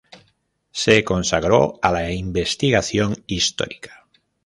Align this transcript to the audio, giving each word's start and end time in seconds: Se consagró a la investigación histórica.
Se 0.71 1.03
consagró 1.03 1.77
a 1.83 1.91
la 1.91 2.11
investigación 2.11 3.23
histórica. 3.27 4.07